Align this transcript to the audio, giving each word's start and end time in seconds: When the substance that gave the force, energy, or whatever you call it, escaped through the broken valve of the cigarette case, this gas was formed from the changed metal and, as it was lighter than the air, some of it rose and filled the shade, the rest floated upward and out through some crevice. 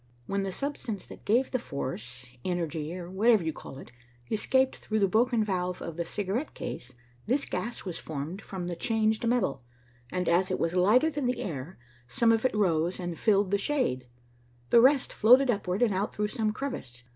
When 0.25 0.41
the 0.41 0.51
substance 0.51 1.05
that 1.05 1.25
gave 1.25 1.51
the 1.51 1.59
force, 1.59 2.35
energy, 2.43 2.95
or 2.97 3.07
whatever 3.07 3.43
you 3.43 3.53
call 3.53 3.77
it, 3.77 3.91
escaped 4.31 4.77
through 4.77 4.97
the 4.97 5.07
broken 5.07 5.43
valve 5.43 5.79
of 5.79 5.95
the 5.95 6.05
cigarette 6.05 6.55
case, 6.55 6.93
this 7.27 7.45
gas 7.45 7.85
was 7.85 7.99
formed 7.99 8.41
from 8.41 8.65
the 8.65 8.75
changed 8.75 9.27
metal 9.27 9.61
and, 10.11 10.27
as 10.27 10.49
it 10.49 10.57
was 10.57 10.75
lighter 10.75 11.11
than 11.11 11.27
the 11.27 11.43
air, 11.43 11.77
some 12.07 12.31
of 12.31 12.43
it 12.45 12.55
rose 12.55 12.99
and 12.99 13.19
filled 13.19 13.51
the 13.51 13.59
shade, 13.59 14.07
the 14.71 14.81
rest 14.81 15.13
floated 15.13 15.51
upward 15.51 15.83
and 15.83 15.93
out 15.93 16.15
through 16.15 16.29
some 16.29 16.51
crevice. 16.51 17.03